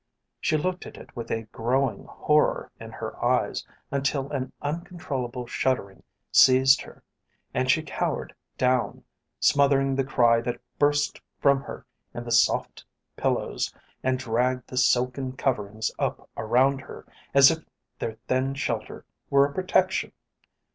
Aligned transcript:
She 0.39 0.57
looked 0.57 0.87
at 0.87 0.97
it 0.97 1.15
with 1.15 1.29
a 1.29 1.43
growing 1.51 2.05
horror 2.05 2.71
in 2.79 2.91
her 2.91 3.23
eyes 3.23 3.63
until 3.91 4.31
an 4.31 4.51
uncontrollable 4.59 5.45
shuddering 5.45 6.01
seized 6.31 6.81
her 6.81 7.03
and 7.53 7.69
she 7.69 7.83
cowered 7.83 8.33
down, 8.57 9.03
smothering 9.39 9.93
the 9.93 10.03
cry 10.03 10.41
that 10.41 10.59
burst 10.79 11.21
from 11.39 11.61
her 11.61 11.85
in 12.15 12.23
the 12.23 12.31
soft 12.31 12.83
pillows 13.15 13.71
and 14.01 14.17
dragging 14.17 14.63
the 14.65 14.77
silken 14.77 15.33
coverings 15.33 15.91
up 15.99 16.27
around 16.35 16.81
her 16.81 17.05
as 17.35 17.51
if 17.51 17.59
their 17.99 18.13
thin 18.27 18.55
shelter 18.55 19.05
were 19.29 19.45
a 19.45 19.53
protection. 19.53 20.11